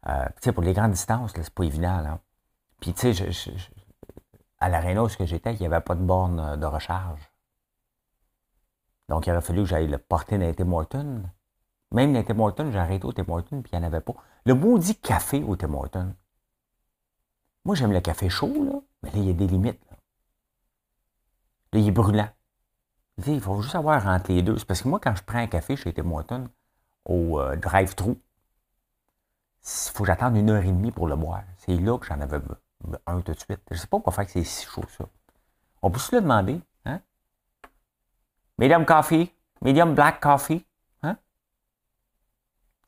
Euh, 0.07 0.53
pour 0.55 0.63
les 0.63 0.73
grandes 0.73 0.93
distances, 0.93 1.33
c'est 1.35 1.51
pas 1.51 1.65
évident. 1.65 2.01
Là. 2.01 2.21
Puis, 2.81 2.95
tu 2.95 3.13
sais, 3.13 3.33
je, 3.33 3.51
à 4.61 4.69
l'aréna 4.69 5.03
où 5.03 5.09
j'étais, 5.09 5.55
il 5.55 5.61
n'y 5.61 5.67
avait 5.67 5.81
pas 5.81 5.95
de 5.95 6.03
borne 6.03 6.39
euh, 6.39 6.57
de 6.57 6.67
recharge. 6.67 7.21
Donc, 9.09 9.27
il 9.27 9.33
aurait 9.33 9.43
fallu 9.43 9.63
que 9.63 9.69
j'aille 9.69 9.89
le 9.89 9.99
porter 9.99 10.39
dans 10.39 10.55
Tim 10.55 10.65
Morton. 10.67 11.23
Même 11.93 12.13
dans 12.13 12.23
Tim 12.23 12.35
Morton, 12.35 12.71
j'ai 12.71 12.79
arrêté 12.79 13.05
au 13.05 13.13
Tim 13.13 13.25
Morton, 13.27 13.61
puis 13.63 13.73
il 13.73 13.79
n'y 13.79 13.85
en 13.85 13.87
avait 13.87 14.01
pas. 14.01 14.15
Le 14.45 14.55
maudit 14.55 14.95
café 14.95 15.43
au 15.43 15.57
Tim 15.57 15.69
Morton. 15.69 16.15
Moi, 17.65 17.75
j'aime 17.75 17.93
le 17.93 18.01
café 18.01 18.29
chaud, 18.29 18.65
là, 18.65 18.81
mais 19.03 19.11
là, 19.11 19.19
il 19.19 19.25
y 19.27 19.31
a 19.31 19.35
des 19.35 19.47
limites. 19.47 19.81
Là, 19.91 19.97
là 21.73 21.81
il 21.81 21.89
est 21.89 21.93
brûlant 21.93 22.31
il 23.27 23.41
faut 23.41 23.61
juste 23.61 23.75
avoir 23.75 24.07
entre 24.07 24.33
les 24.33 24.43
deux. 24.43 24.57
C'est 24.59 24.65
parce 24.65 24.83
que 24.83 24.89
moi, 24.89 25.01
quand 25.01 25.15
je 25.15 25.23
prends 25.23 25.39
un 25.39 25.47
café 25.47 25.77
chez 25.77 25.93
Tim 25.93 26.11
au 27.05 27.41
euh, 27.41 27.57
drive-thru, 27.57 28.13
il 28.13 29.91
faut 29.93 30.05
que 30.05 30.07
j'attende 30.07 30.37
une 30.37 30.51
heure 30.51 30.63
et 30.63 30.69
demie 30.69 30.93
pour 30.93 31.07
le 31.07 31.17
boire. 31.17 31.43
C'est 31.59 31.77
là 31.77 31.99
que 31.99 32.07
j'en 32.07 32.21
avais 32.21 32.41
un 33.07 33.21
tout 33.21 33.33
de 33.33 33.39
suite. 33.39 33.61
Je 33.71 33.75
ne 33.75 33.79
sais 33.79 33.87
pas 33.87 33.99
pourquoi 33.99 34.13
faire 34.13 34.27
que 34.27 34.33
c'est 34.33 34.45
si 34.45 34.67
chaud 34.67 34.85
ça. 34.97 35.05
On 35.83 35.91
peut 35.91 35.99
se 35.99 36.15
le 36.15 36.23
demander. 36.23 36.61
Hein? 36.85 37.01
Medium 38.59 38.85
coffee, 38.85 39.33
medium 39.61 39.95
black 39.95 40.21
coffee. 40.21 40.65
Hein? 41.03 41.17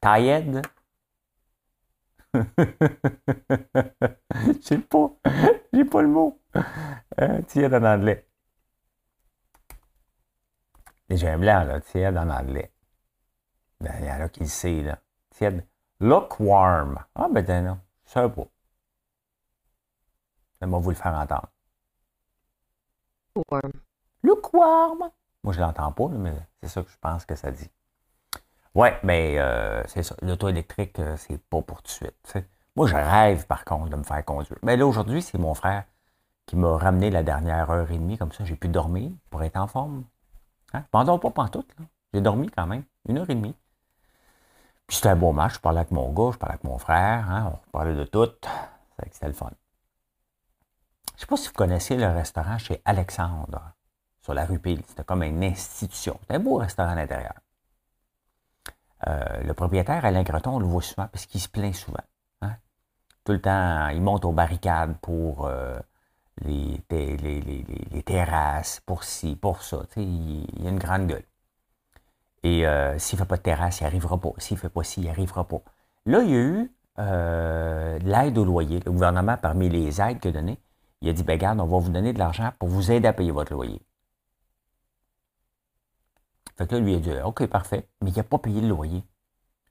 Tired. 0.00 0.62
Je 4.46 4.60
sais 4.62 4.78
pas. 4.78 5.10
J'ai 5.72 5.84
pas 5.84 6.02
le 6.02 6.08
mot. 6.08 6.40
Euh, 7.20 7.42
tiède 7.42 7.74
en 7.74 7.84
anglais. 7.84 8.26
J'ai 11.10 11.28
un 11.28 11.38
blanc, 11.38 11.64
là, 11.64 11.80
tiède 11.80 12.16
en 12.16 12.30
anglais. 12.30 12.72
Ben, 13.80 13.94
il 14.00 14.06
y 14.06 14.10
en 14.10 14.20
a 14.20 14.28
qui 14.28 14.40
le 14.40 14.46
savent, 14.46 14.84
là. 14.84 14.98
Tiède. 15.30 15.66
Look 16.00 16.40
warm. 16.40 17.04
Ah, 17.14 17.28
ben, 17.30 17.64
non, 17.64 17.78
je 18.06 18.10
sais 18.12 18.28
pas. 18.28 18.46
J'aimerais 20.60 20.80
vous 20.80 20.90
le 20.90 20.96
faire 20.96 21.14
entendre. 21.14 21.48
Warm. 23.50 23.72
Look 24.22 24.52
warm. 24.54 25.10
Moi, 25.42 25.52
je 25.52 25.60
l'entends 25.60 25.92
pas, 25.92 26.08
mais 26.08 26.34
c'est 26.62 26.68
ça 26.68 26.82
que 26.82 26.90
je 26.90 26.98
pense 26.98 27.26
que 27.26 27.34
ça 27.34 27.50
dit. 27.50 27.70
Ouais, 28.74 28.98
mais 29.02 29.38
euh, 29.38 29.82
c'est 29.86 30.02
ça. 30.02 30.16
L'auto 30.22 30.48
électrique, 30.48 30.98
euh, 30.98 31.16
c'est 31.18 31.38
pas 31.38 31.60
pour 31.60 31.82
tout 31.82 31.92
de 32.00 32.12
suite. 32.28 32.46
Moi, 32.74 32.86
je 32.86 32.94
rêve, 32.94 33.46
par 33.46 33.64
contre, 33.64 33.90
de 33.90 33.96
me 33.96 34.02
faire 34.02 34.24
conduire. 34.24 34.58
Mais 34.62 34.76
là, 34.76 34.86
aujourd'hui, 34.86 35.20
c'est 35.20 35.38
mon 35.38 35.54
frère 35.54 35.84
qui 36.46 36.56
m'a 36.56 36.76
ramené 36.78 37.10
la 37.10 37.22
dernière 37.22 37.70
heure 37.70 37.90
et 37.90 37.98
demie. 37.98 38.16
Comme 38.16 38.32
ça, 38.32 38.44
j'ai 38.44 38.56
pu 38.56 38.68
dormir 38.68 39.10
pour 39.30 39.42
être 39.42 39.56
en 39.58 39.66
forme. 39.66 40.04
Hein? 40.72 40.84
M'endors 40.94 41.20
pas 41.20 41.30
pantoute. 41.30 41.70
J'ai 42.14 42.20
dormi 42.22 42.48
quand 42.48 42.66
même, 42.66 42.84
une 43.08 43.18
heure 43.18 43.28
et 43.28 43.34
demie. 43.34 43.54
Puis 44.86 44.96
c'était 44.96 45.10
un 45.10 45.16
beau 45.16 45.32
match. 45.32 45.54
Je 45.54 45.60
parlais 45.60 45.80
avec 45.80 45.90
mon 45.90 46.10
gars, 46.12 46.32
je 46.32 46.38
parlais 46.38 46.54
avec 46.54 46.64
mon 46.64 46.78
frère. 46.78 47.30
Hein? 47.30 47.52
On 47.52 47.70
parlait 47.72 47.94
de 47.94 48.04
tout. 48.04 48.28
C'était 49.10 49.26
le 49.26 49.32
fun. 49.32 49.50
Je 51.16 51.20
sais 51.20 51.26
pas 51.26 51.36
si 51.36 51.48
vous 51.48 51.54
connaissez 51.54 51.96
le 51.96 52.08
restaurant 52.08 52.58
chez 52.58 52.80
Alexandre, 52.84 53.74
sur 54.22 54.34
la 54.34 54.44
rue 54.46 54.58
Pile. 54.58 54.82
C'était 54.86 55.04
comme 55.04 55.22
une 55.22 55.44
institution. 55.44 56.16
C'était 56.22 56.34
un 56.34 56.40
beau 56.40 56.56
restaurant 56.56 56.90
à 56.90 56.94
l'intérieur. 56.94 57.34
Euh, 59.08 59.42
le 59.42 59.54
propriétaire, 59.54 60.04
Alain 60.04 60.22
Greton, 60.22 60.56
on 60.56 60.58
le 60.58 60.66
voit 60.66 60.82
souvent 60.82 61.08
parce 61.08 61.26
qu'il 61.26 61.40
se 61.40 61.48
plaint 61.48 61.74
souvent. 61.74 62.04
Hein? 62.42 62.54
Tout 63.24 63.32
le 63.32 63.40
temps, 63.40 63.88
il 63.88 64.00
monte 64.02 64.24
aux 64.24 64.32
barricades 64.32 64.96
pour 65.00 65.46
euh, 65.46 65.78
les, 66.44 66.82
terrasses, 68.04 68.80
pour 68.86 69.04
ci, 69.04 69.36
pour 69.36 69.62
ça. 69.62 69.82
Il, 69.96 70.46
il, 70.58 70.66
a 70.66 70.70
une 70.70 70.78
grande 70.78 71.06
gueule. 71.06 71.24
Et 72.42 72.66
euh, 72.66 72.98
s'il 72.98 73.18
ne 73.18 73.24
fait 73.24 73.28
pas 73.28 73.36
de 73.36 73.42
terrasse, 73.42 73.80
il 73.80 73.84
n'y 73.84 73.86
arrivera 73.88 74.18
pas. 74.18 74.32
S'il 74.38 74.56
ne 74.56 74.60
fait 74.60 74.68
pas 74.68 74.82
ci, 74.82 75.00
il 75.00 75.04
n'y 75.04 75.10
arrivera 75.10 75.46
pas. 75.46 75.62
Là, 76.06 76.22
il 76.22 76.30
y 76.30 76.34
a 76.34 76.38
eu 76.38 76.72
euh, 76.98 77.98
l'aide 78.00 78.38
au 78.38 78.44
loyer. 78.44 78.80
Le 78.84 78.90
gouvernement, 78.90 79.36
parmi 79.36 79.68
les 79.68 80.00
aides 80.00 80.20
qu'il 80.20 80.30
a 80.30 80.40
données, 80.40 80.58
il 81.00 81.08
a 81.08 81.12
dit, 81.12 81.22
ben 81.22 81.38
garde, 81.38 81.60
on 81.60 81.66
va 81.66 81.78
vous 81.78 81.90
donner 81.90 82.12
de 82.12 82.18
l'argent 82.18 82.50
pour 82.58 82.68
vous 82.68 82.90
aider 82.90 83.08
à 83.08 83.12
payer 83.12 83.30
votre 83.30 83.52
loyer. 83.52 83.80
Fait 86.62 86.72
là, 86.72 86.78
lui, 86.78 86.92
il 86.92 86.96
a 86.96 87.00
dit, 87.00 87.22
OK, 87.24 87.44
parfait, 87.46 87.88
mais 88.00 88.10
il 88.10 88.16
n'a 88.16 88.22
pas 88.22 88.38
payé 88.38 88.60
le 88.60 88.68
loyer. 88.68 89.02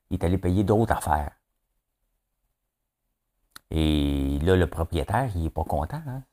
Il 0.09 0.15
est 0.15 0.25
allé 0.25 0.37
payer 0.37 0.65
d'autres 0.65 0.91
affaires. 0.91 1.31
Et 3.69 4.39
là, 4.39 4.57
le 4.57 4.67
propriétaire, 4.67 5.31
il 5.35 5.43
n'est 5.43 5.49
pas 5.49 5.63
content. 5.63 6.01
Hein? 6.05 6.23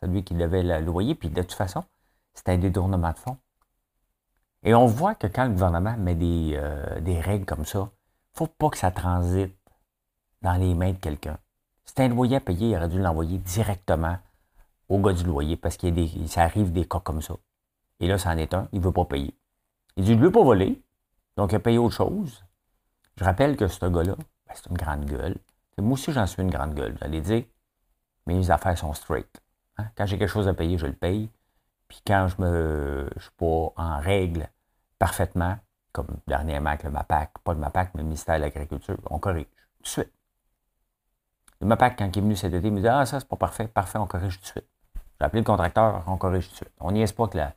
Celui 0.00 0.22
qui 0.22 0.34
devait 0.34 0.62
le 0.62 0.78
loyer. 0.78 1.16
Puis 1.16 1.30
de 1.30 1.42
toute 1.42 1.54
façon, 1.54 1.82
c'est 2.32 2.48
un 2.48 2.58
détournement 2.58 3.10
de 3.10 3.18
fonds. 3.18 3.38
Et 4.62 4.72
on 4.72 4.86
voit 4.86 5.16
que 5.16 5.26
quand 5.26 5.46
le 5.46 5.50
gouvernement 5.50 5.96
met 5.96 6.14
des, 6.14 6.52
euh, 6.54 7.00
des 7.00 7.20
règles 7.20 7.44
comme 7.44 7.64
ça, 7.64 7.80
il 7.80 7.82
ne 7.82 8.38
faut 8.38 8.46
pas 8.46 8.70
que 8.70 8.78
ça 8.78 8.92
transite 8.92 9.56
dans 10.42 10.54
les 10.54 10.74
mains 10.74 10.92
de 10.92 10.98
quelqu'un. 10.98 11.38
C'est 11.84 12.00
un 12.00 12.08
loyer 12.08 12.36
à 12.36 12.40
payer, 12.40 12.70
il 12.70 12.76
aurait 12.76 12.88
dû 12.88 13.00
l'envoyer 13.00 13.38
directement 13.38 14.16
au 14.88 15.00
gars 15.00 15.12
du 15.12 15.24
loyer 15.24 15.56
parce 15.56 15.76
qu'il 15.76 15.88
y 15.88 15.92
a 15.92 16.06
des, 16.06 16.28
ça 16.28 16.42
arrive 16.42 16.70
des 16.70 16.86
cas 16.86 17.00
comme 17.00 17.20
ça. 17.20 17.34
Et 17.98 18.06
là, 18.06 18.16
c'en 18.16 18.36
est 18.36 18.54
un, 18.54 18.68
il 18.72 18.78
ne 18.78 18.84
veut 18.84 18.92
pas 18.92 19.04
payer. 19.04 19.34
Il 19.96 20.04
dit, 20.04 20.14
je 20.14 20.18
ne 20.18 20.28
pas 20.28 20.42
voler, 20.42 20.82
donc 21.36 21.52
il 21.52 21.56
a 21.56 21.60
payé 21.60 21.78
autre 21.78 21.94
chose. 21.94 22.44
Je 23.16 23.24
rappelle 23.24 23.56
que 23.56 23.68
ce 23.68 23.86
gars-là, 23.86 24.16
ben, 24.16 24.54
c'est 24.54 24.66
une 24.70 24.76
grande 24.76 25.04
gueule. 25.04 25.36
Moi 25.78 25.94
aussi, 25.94 26.12
j'en 26.12 26.26
suis 26.26 26.42
une 26.42 26.50
grande 26.50 26.74
gueule. 26.74 26.92
Vous 26.92 27.04
allez 27.04 27.20
dire, 27.20 27.44
mes 28.26 28.50
affaires 28.50 28.76
sont 28.76 28.92
straight. 28.94 29.40
Hein. 29.76 29.86
Quand 29.96 30.06
j'ai 30.06 30.18
quelque 30.18 30.30
chose 30.30 30.48
à 30.48 30.54
payer, 30.54 30.78
je 30.78 30.86
le 30.86 30.92
paye. 30.92 31.30
Puis 31.88 32.00
quand 32.06 32.28
je 32.28 32.42
me 32.42 33.08
je 33.16 33.22
suis 33.22 33.32
pas 33.36 33.72
en 33.76 34.00
règle 34.00 34.48
parfaitement, 34.98 35.56
comme 35.92 36.08
dernièrement 36.26 36.70
avec 36.70 36.84
le 36.84 36.90
MAPAC, 36.90 37.38
pas 37.44 37.52
le 37.52 37.60
MAPAC, 37.60 37.90
mais 37.94 38.00
le 38.00 38.04
ministère 38.04 38.36
de 38.36 38.40
l'Agriculture, 38.40 38.96
on 39.10 39.18
corrige 39.18 39.46
tout 39.78 39.82
de 39.82 39.88
suite. 39.88 40.12
Le 41.60 41.66
MAPAC, 41.66 41.98
quand 41.98 42.06
il 42.06 42.18
est 42.18 42.22
venu 42.22 42.36
cet 42.36 42.52
été, 42.52 42.66
il 42.66 42.72
me 42.72 42.80
dit 42.80 42.88
Ah, 42.88 43.06
ça, 43.06 43.20
c'est 43.20 43.28
pas 43.28 43.36
parfait, 43.36 43.68
parfait, 43.68 43.98
on 43.98 44.06
corrige 44.06 44.38
tout 44.38 44.42
de 44.42 44.48
suite. 44.48 44.68
J'ai 45.20 45.26
appelé 45.26 45.40
le 45.40 45.46
contracteur, 45.46 46.02
on 46.06 46.16
corrige 46.16 46.46
tout 46.46 46.52
de 46.52 46.56
suite. 46.56 46.72
On 46.80 46.92
n'y 46.92 47.02
est 47.02 47.16
pas 47.16 47.24
avec 47.24 47.34
la 47.34 47.52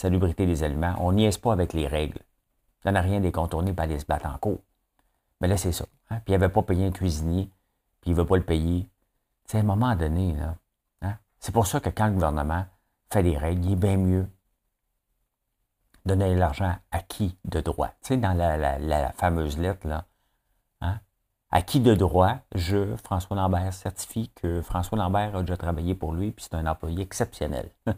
salubrité 0.00 0.46
des 0.46 0.62
aliments, 0.62 0.94
on 0.98 1.12
n'y 1.12 1.24
est 1.24 1.40
pas 1.40 1.52
avec 1.52 1.72
les 1.72 1.86
règles. 1.86 2.20
Ça 2.82 2.92
n'a 2.92 3.00
rien 3.00 3.20
décontourné 3.20 3.72
pour 3.72 3.82
aller 3.82 3.98
se 3.98 4.06
battre 4.06 4.26
en 4.26 4.38
cours. 4.38 4.62
Mais 5.40 5.48
là, 5.48 5.56
c'est 5.56 5.72
ça. 5.72 5.84
Hein. 6.10 6.20
Puis 6.24 6.34
il 6.34 6.38
n'avait 6.38 6.52
pas 6.52 6.62
payé 6.62 6.86
un 6.86 6.90
cuisinier 6.90 7.50
puis 8.00 8.10
il 8.10 8.14
ne 8.14 8.20
veut 8.20 8.26
pas 8.26 8.36
le 8.36 8.44
payer. 8.44 8.88
C'est 9.44 9.58
à 9.58 9.60
un 9.60 9.64
moment 9.64 9.94
donné. 9.94 10.36
Hein? 11.02 11.18
C'est 11.38 11.52
pour 11.52 11.66
ça 11.66 11.80
que 11.80 11.90
quand 11.90 12.06
le 12.06 12.14
gouvernement 12.14 12.64
fait 13.12 13.22
des 13.22 13.36
règles, 13.36 13.64
il 13.66 13.72
est 13.72 13.76
bien 13.76 13.96
mieux 13.96 14.26
donner 16.06 16.34
l'argent 16.34 16.74
à 16.90 17.02
qui 17.02 17.36
de 17.44 17.60
droit? 17.60 17.88
Tu 18.02 18.14
sais, 18.14 18.16
dans 18.16 18.32
la, 18.32 19.12
fameuse 19.12 19.58
lettre, 19.58 19.86
hein? 20.80 21.00
à 21.50 21.62
qui 21.62 21.80
de 21.80 21.94
droit, 21.94 22.38
je, 22.54 22.96
François 22.96 23.36
Lambert, 23.36 23.74
certifie 23.74 24.30
que 24.34 24.62
François 24.62 24.96
Lambert 24.96 25.36
a 25.36 25.40
déjà 25.40 25.56
travaillé 25.56 25.94
pour 25.94 26.14
lui, 26.14 26.32
puis 26.32 26.44
c'est 26.44 26.56
un 26.56 26.66
employé 26.66 27.02
exceptionnel. 27.02 27.70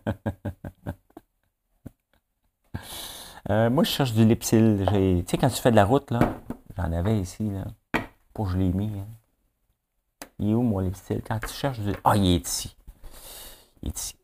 Euh, 3.50 3.70
moi, 3.70 3.84
je 3.84 3.90
cherche 3.90 4.12
du 4.12 4.24
Lipsil. 4.24 4.84
Tu 4.86 5.24
sais, 5.26 5.38
quand 5.38 5.48
tu 5.48 5.60
fais 5.60 5.70
de 5.70 5.76
la 5.76 5.84
route, 5.84 6.10
là, 6.10 6.20
j'en 6.76 6.92
avais 6.92 7.18
ici, 7.18 7.50
là, 7.50 7.64
pour 8.32 8.48
je 8.48 8.58
l'ai 8.58 8.72
mis. 8.72 8.98
Hein. 8.98 9.06
Il 10.38 10.50
est 10.50 10.54
où 10.54 10.62
mon 10.62 10.80
lipstick? 10.80 11.26
Quand 11.26 11.38
tu 11.38 11.48
cherches 11.48 11.78
du. 11.80 11.92
Ah, 12.04 12.16
il 12.16 12.26
est 12.26 12.46
ici. 12.46 12.76
Il 13.82 13.90
est 13.90 13.98
ici. 13.98 14.16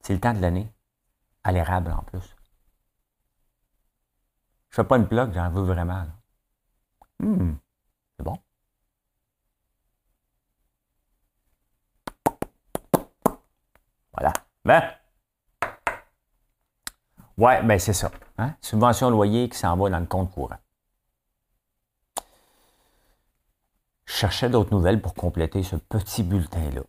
C'est 0.00 0.14
le 0.14 0.20
temps 0.20 0.32
de 0.32 0.40
l'année. 0.40 0.72
À 1.44 1.52
l'érable 1.52 1.92
en 1.92 2.02
plus. 2.02 2.34
Je 4.70 4.76
fais 4.76 4.84
pas 4.84 4.96
une 4.96 5.06
plug, 5.06 5.32
j'en 5.32 5.50
veux 5.50 5.62
vraiment. 5.62 6.06
Hum. 7.22 7.58
C'est 8.16 8.24
bon? 8.24 8.38
Voilà. 14.12 14.32
Ben, 14.64 14.82
ouais, 17.38 17.62
ben 17.62 17.78
c'est 17.78 17.94
ça. 17.94 18.10
Hein? 18.36 18.54
Subvention 18.60 19.10
loyer 19.10 19.48
qui 19.48 19.56
s'en 19.56 19.76
va 19.76 19.88
dans 19.88 20.00
le 20.00 20.06
compte 20.06 20.30
courant. 20.30 20.58
Je 24.04 24.12
cherchais 24.12 24.48
d'autres 24.48 24.72
nouvelles 24.72 25.00
pour 25.00 25.14
compléter 25.14 25.62
ce 25.62 25.76
petit 25.76 26.22
bulletin-là. 26.22 26.82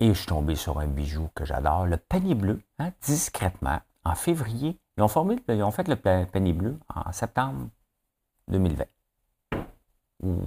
Et 0.00 0.08
je 0.08 0.18
suis 0.18 0.26
tombé 0.26 0.54
sur 0.54 0.78
un 0.78 0.86
bijou 0.86 1.30
que 1.34 1.44
j'adore, 1.44 1.86
le 1.86 1.96
panier 1.96 2.34
bleu, 2.34 2.60
hein, 2.78 2.92
discrètement, 3.00 3.80
en 4.04 4.14
février. 4.14 4.78
Ils 4.98 5.02
ont, 5.02 5.08
formé, 5.08 5.36
ils 5.48 5.62
ont 5.62 5.70
fait 5.70 5.88
le 5.88 5.96
panier 5.96 6.52
bleu 6.52 6.78
en 6.94 7.10
septembre 7.12 7.68
2020. 8.48 8.84
Ou 10.22 10.42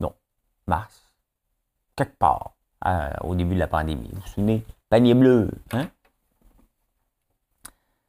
non, 0.00 0.14
mars. 0.66 1.02
Quelque 1.94 2.16
part, 2.16 2.52
au 3.22 3.34
début 3.34 3.54
de 3.54 3.60
la 3.60 3.68
pandémie. 3.68 4.10
Vous 4.12 4.20
vous 4.20 4.26
souvenez? 4.28 4.64
Panier 4.88 5.14
bleu. 5.14 5.50
Hein? 5.72 5.88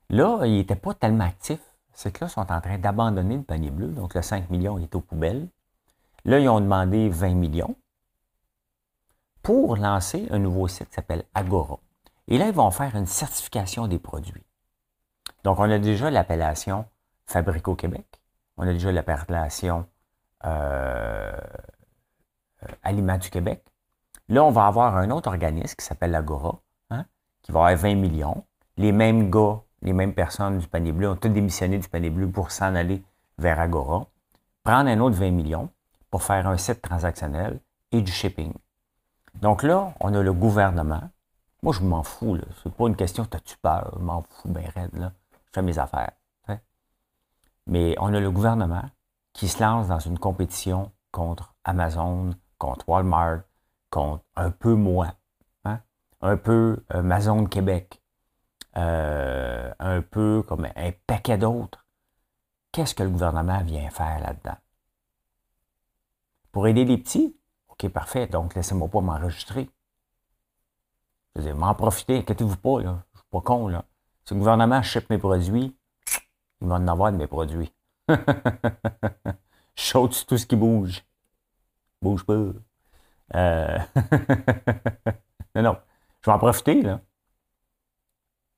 Là, 0.10 0.42
il 0.46 0.54
n'était 0.54 0.76
pas 0.76 0.94
tellement 0.94 1.26
actif. 1.26 1.60
C'est 1.94 2.12
que 2.12 2.24
là, 2.24 2.28
ils 2.30 2.34
sont 2.34 2.52
en 2.52 2.62
train 2.62 2.78
d'abandonner 2.78 3.38
le 3.38 3.44
panier 3.44 3.72
bleu. 3.72 3.88
Donc, 3.88 4.14
le 4.14 4.22
5 4.22 4.50
millions 4.50 4.78
est 4.78 4.94
aux 4.96 5.02
poubelles. 5.02 5.48
Là, 6.26 6.40
ils 6.40 6.50
ont 6.50 6.60
demandé 6.60 7.10
20 7.10 7.34
millions 7.34 7.76
pour 9.42 9.78
lancer 9.78 10.28
un 10.30 10.40
nouveau 10.40 10.68
site 10.68 10.90
qui 10.90 10.96
s'appelle 10.96 11.24
Agora. 11.34 11.80
Et 12.28 12.38
là, 12.38 12.48
ils 12.48 12.54
vont 12.54 12.72
faire 12.72 12.96
une 12.96 13.06
certification 13.06 13.88
des 13.88 14.00
produits. 14.00 14.44
Donc, 15.44 15.60
on 15.60 15.70
a 15.70 15.80
déjà 15.80 16.12
l'appellation 16.12 16.86
Fabrique 17.26 17.68
au 17.68 17.76
Québec. 17.76 18.06
On 18.58 18.68
a 18.68 18.74
déjà 18.74 18.92
l'appellation 18.92 19.86
euh, 20.46 21.32
euh, 22.86 23.18
du 23.18 23.30
Québec. 23.30 23.64
Là, 24.30 24.44
on 24.44 24.52
va 24.52 24.68
avoir 24.68 24.98
un 24.98 25.10
autre 25.12 25.30
organisme 25.30 25.76
qui 25.78 25.86
s'appelle 25.86 26.16
Agora, 26.16 26.60
hein, 26.90 27.06
qui 27.42 27.52
va 27.52 27.60
avoir 27.62 27.78
20 27.78 27.96
millions. 27.96 28.46
Les 28.78 28.92
mêmes 28.92 29.30
gars, 29.30 29.62
les 29.82 29.94
mêmes 29.94 30.14
personnes 30.14 30.60
du 30.60 30.68
panier 30.68 30.92
bleu 30.92 31.10
ont 31.10 31.16
tous 31.16 31.30
démissionné 31.30 31.78
du 31.78 31.88
panier 31.88 32.10
bleu 32.10 32.28
pour 32.28 32.52
s'en 32.52 32.76
aller 32.76 33.04
vers 33.38 33.60
Agora. 33.60 34.08
Prendre 34.64 34.90
un 34.90 35.00
autre 35.00 35.16
20 35.16 35.32
millions 35.32 35.70
pour 36.10 36.24
faire 36.24 36.48
un 36.48 36.58
site 36.58 36.82
transactionnel 36.82 37.60
et 37.92 38.02
du 38.02 38.12
shipping. 38.12 38.54
Donc 39.36 39.64
là, 39.64 39.94
on 40.00 40.14
a 40.14 40.22
le 40.22 40.34
gouvernement. 40.34 41.10
Moi, 41.62 41.74
je 41.74 41.82
m'en 41.82 42.04
fous. 42.04 42.38
Ce 42.64 42.68
n'est 42.68 42.74
pas 42.74 42.88
une 42.88 42.96
question, 42.96 43.26
t'as-tu 43.26 43.58
peur? 43.58 43.96
Je 43.98 44.04
m'en 44.04 44.24
fous, 44.24 44.50
ben 44.50 44.66
raide. 44.76 44.92
Je 44.94 45.52
fais 45.54 45.62
mes 45.62 45.78
affaires. 45.78 46.12
Mais 47.68 47.96
on 48.00 48.14
a 48.14 48.20
le 48.20 48.32
gouvernement 48.32 48.90
qui 49.34 49.50
se 49.50 49.62
lance 49.62 49.88
dans 49.88 50.00
une 50.00 50.18
compétition 50.18 50.92
contre 51.12 51.54
Amazon, 51.66 52.32
contre 52.58 52.88
Walmart, 52.88 53.42
contre 53.90 54.24
un 54.36 54.52
peu 54.52 54.74
moi, 54.74 55.14
hein? 55.66 55.80
un 56.22 56.38
peu 56.38 56.84
euh, 56.94 57.00
Amazon 57.00 57.46
Québec, 57.46 58.02
euh, 58.78 59.74
un 59.80 60.02
peu 60.02 60.44
comme 60.48 60.66
un 60.76 60.92
paquet 61.08 61.38
d'autres. 61.38 61.86
Qu'est-ce 62.72 62.94
que 62.94 63.04
le 63.04 63.10
gouvernement 63.10 63.62
vient 63.64 63.90
faire 63.90 64.20
là-dedans? 64.20 64.58
Pour 66.52 66.68
aider 66.68 66.86
les 66.86 66.98
petits? 66.98 67.36
OK, 67.70 67.90
parfait. 67.90 68.28
Donc, 68.28 68.56
laissez-moi 68.56 68.88
pas 68.88 69.02
m'enregistrer. 69.02 69.70
Je 71.36 71.42
veux 71.42 71.54
m'en 71.54 71.74
profiter. 71.74 72.20
Inquiétez-vous 72.20 72.58
pas, 72.58 72.82
là. 72.82 73.04
Je 73.14 73.20
suis 73.20 73.28
pas 73.32 73.42
con, 73.42 73.68
là. 73.68 73.84
Si 74.26 74.34
le 74.34 74.40
gouvernement 74.40 74.76
achète 74.76 75.10
mes 75.10 75.18
produits, 75.18 75.76
il 76.62 76.68
va 76.68 76.76
en 76.76 76.88
avoir 76.88 77.12
de 77.12 77.18
mes 77.18 77.28
produits. 77.28 77.74
Je 79.76 80.26
tout 80.26 80.38
ce 80.38 80.46
qui 80.46 80.56
bouge. 80.56 81.04
Bouge 82.02 82.26
pas. 82.26 82.34
Euh... 83.36 83.78
non, 85.56 85.62
non. 85.62 85.78
Je 86.22 86.30
vais 86.30 86.36
en 86.36 86.40
profiter, 86.40 86.82
là. 86.82 87.00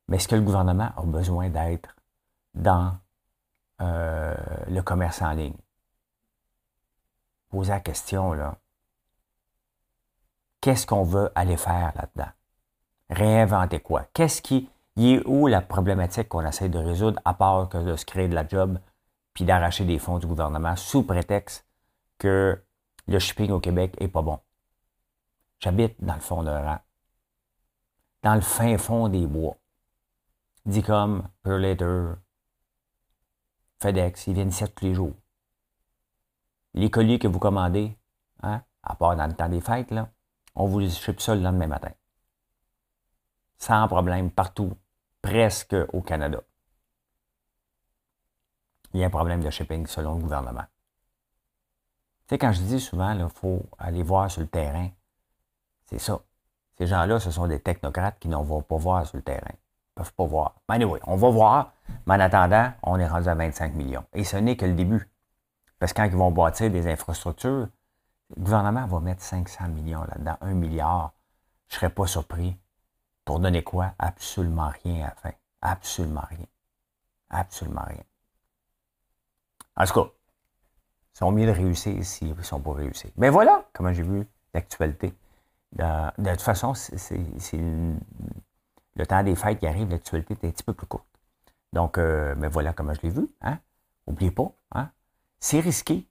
Mais 0.09 0.17
est-ce 0.17 0.27
que 0.27 0.35
le 0.35 0.41
gouvernement 0.41 0.89
a 0.97 1.03
besoin 1.03 1.49
d'être 1.49 1.95
dans 2.55 2.97
euh, 3.79 4.35
le 4.67 4.81
commerce 4.81 5.21
en 5.21 5.33
ligne? 5.33 5.55
Posez 7.49 7.69
la 7.69 7.79
question, 7.79 8.33
là. 8.33 8.57
Qu'est-ce 10.61 10.87
qu'on 10.87 11.03
veut 11.03 11.31
aller 11.35 11.57
faire 11.57 11.93
là-dedans? 11.95 12.31
Réinventer 13.11 13.79
quoi? 13.81 14.03
Qu'est-ce 14.13 14.41
qui 14.41 14.67
est 14.97 15.23
où 15.27 15.45
la 15.45 15.61
problématique 15.61 16.27
qu'on 16.27 16.45
essaie 16.45 16.69
de 16.69 16.79
résoudre 16.79 17.21
à 17.23 17.35
part 17.35 17.69
que 17.69 17.77
de 17.77 17.95
se 17.95 18.05
créer 18.05 18.27
de 18.27 18.35
la 18.35 18.47
job 18.47 18.79
puis 19.35 19.45
d'arracher 19.45 19.85
des 19.85 19.99
fonds 19.99 20.17
du 20.17 20.25
gouvernement 20.25 20.75
sous 20.75 21.03
prétexte 21.03 21.67
que 22.17 22.59
le 23.07 23.19
shipping 23.19 23.51
au 23.51 23.59
Québec 23.59 23.95
est 23.99 24.07
pas 24.07 24.23
bon? 24.23 24.39
J'habite 25.59 26.03
dans 26.03 26.15
le 26.15 26.19
fond 26.19 26.41
d'un 26.41 26.63
rang, 26.63 26.79
dans 28.23 28.33
le 28.33 28.41
fin 28.41 28.75
fond 28.79 29.07
des 29.07 29.27
bois. 29.27 29.58
Dit 30.65 30.83
comme 30.83 31.27
Later, 31.45 32.15
FedEx, 33.81 34.27
ils 34.27 34.33
viennent 34.33 34.49
ici 34.49 34.63
tous 34.75 34.85
les 34.85 34.93
jours. 34.93 35.13
Les 36.73 36.91
colliers 36.91 37.17
que 37.17 37.27
vous 37.27 37.39
commandez, 37.39 37.97
hein, 38.43 38.61
à 38.83 38.95
part 38.95 39.15
dans 39.15 39.25
le 39.25 39.33
temps 39.33 39.49
des 39.49 39.61
fêtes, 39.61 39.91
là, 39.91 40.09
on 40.55 40.67
vous 40.67 40.79
les 40.79 40.89
ship 40.89 41.19
ça 41.21 41.33
le 41.33 41.41
lendemain 41.41 41.67
matin. 41.67 41.91
Sans 43.57 43.87
problème, 43.87 44.31
partout, 44.31 44.73
presque 45.21 45.75
au 45.93 46.01
Canada. 46.01 46.41
Il 48.93 48.99
y 48.99 49.03
a 49.03 49.07
un 49.07 49.11
problème 49.11 49.43
de 49.43 49.49
shipping 49.49 49.87
selon 49.87 50.15
le 50.15 50.21
gouvernement. 50.21 50.65
Tu 52.27 52.35
sais, 52.35 52.37
quand 52.37 52.51
je 52.51 52.61
dis 52.61 52.79
souvent, 52.79 53.11
il 53.11 53.27
faut 53.29 53.65
aller 53.77 54.03
voir 54.03 54.29
sur 54.29 54.41
le 54.41 54.47
terrain, 54.47 54.89
c'est 55.85 55.99
ça. 55.99 56.21
Ces 56.77 56.87
gens-là, 56.87 57.19
ce 57.19 57.31
sont 57.31 57.47
des 57.47 57.59
technocrates 57.59 58.19
qui 58.19 58.27
n'en 58.27 58.43
vont 58.43 58.61
pas 58.61 58.77
voir 58.77 59.05
sur 59.05 59.17
le 59.17 59.23
terrain. 59.23 59.53
Peuvent 59.99 60.13
pas 60.13 60.25
voir. 60.25 60.55
Mais 60.69 60.75
anyway, 60.75 61.01
on 61.07 61.17
va 61.17 61.29
voir, 61.29 61.73
mais 62.05 62.13
en 62.13 62.19
attendant, 62.21 62.71
on 62.83 62.97
est 62.97 63.07
rendu 63.07 63.27
à 63.27 63.35
25 63.35 63.73
millions. 63.73 64.05
Et 64.13 64.23
ce 64.23 64.37
n'est 64.37 64.55
que 64.55 64.65
le 64.65 64.73
début. 64.73 65.09
Parce 65.77 65.91
que 65.91 65.97
quand 65.97 66.05
ils 66.05 66.15
vont 66.15 66.31
bâtir 66.31 66.71
des 66.71 66.87
infrastructures, 66.87 67.67
le 68.37 68.41
gouvernement 68.41 68.85
va 68.85 69.01
mettre 69.01 69.21
500 69.21 69.67
millions 69.67 70.05
là-dedans, 70.05 70.37
1 70.39 70.53
milliard. 70.53 71.11
Je 71.67 71.75
ne 71.75 71.79
serais 71.79 71.89
pas 71.89 72.07
surpris. 72.07 72.57
Pour 73.25 73.41
donner 73.41 73.61
quoi? 73.61 73.93
Absolument 73.99 74.71
rien 74.85 75.03
à 75.03 75.07
la 75.07 75.15
fin. 75.15 75.31
Absolument 75.61 76.23
rien. 76.29 76.45
Absolument 77.29 77.83
rien. 77.85 78.03
En 79.75 79.85
tout 79.85 79.93
cas, 79.93 80.09
ils 81.13 81.17
sont 81.17 81.31
mieux 81.33 81.45
de 81.45 81.51
réussir 81.51 82.05
s'ils 82.05 82.33
ne 82.33 82.41
sont 82.41 82.61
pas 82.61 82.71
réussis. 82.71 83.11
Mais 83.17 83.29
voilà 83.29 83.65
comment 83.73 83.91
j'ai 83.91 84.03
vu 84.03 84.25
l'actualité. 84.53 85.13
De, 85.73 86.31
toute 86.31 86.41
façon, 86.41 86.73
c'est 86.73 87.19
le 88.99 89.07
temps 89.07 89.23
des 89.23 89.35
fêtes 89.35 89.59
qui 89.59 89.65
arrive, 89.65 89.89
l'actualité 89.89 90.33
est 90.33 90.45
un 90.45 90.51
petit 90.51 90.63
peu 90.63 90.73
plus 90.73 90.85
courte. 90.85 91.07
Donc, 91.71 91.97
euh, 91.97 92.35
mais 92.37 92.49
voilà 92.49 92.73
comment 92.73 92.93
je 92.93 93.01
l'ai 93.01 93.09
vu. 93.09 93.29
Hein? 93.39 93.57
N'oubliez 94.05 94.31
pas, 94.31 94.51
hein? 94.73 94.89
c'est 95.39 95.61
risqué 95.61 96.05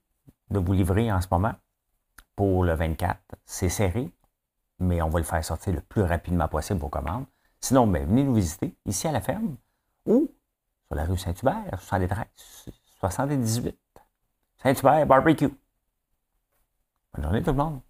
de 0.49 0.57
vous 0.57 0.73
livrer 0.73 1.11
en 1.11 1.21
ce 1.21 1.27
moment 1.29 1.53
pour 2.35 2.63
le 2.63 2.73
24. 2.73 3.19
C'est 3.45 3.69
serré, 3.69 4.11
mais 4.79 5.03
on 5.03 5.09
va 5.09 5.19
le 5.19 5.25
faire 5.25 5.45
sortir 5.45 5.73
le 5.73 5.81
plus 5.81 6.01
rapidement 6.01 6.47
possible 6.47 6.79
vos 6.79 6.89
commandes. 6.89 7.25
Sinon, 7.61 7.85
ben, 7.85 8.07
venez 8.07 8.23
nous 8.23 8.33
visiter 8.33 8.75
ici 8.85 9.07
à 9.07 9.11
la 9.11 9.21
ferme 9.21 9.55
ou 10.07 10.31
sur 10.87 10.95
la 10.95 11.05
rue 11.05 11.17
Saint-Hubert, 11.17 11.79
73, 11.79 12.25
78. 13.01 13.77
Saint-Hubert 14.63 15.05
Barbecue. 15.05 15.53
Bonne 17.13 17.23
journée 17.23 17.43
tout 17.43 17.51
le 17.51 17.57
monde. 17.57 17.81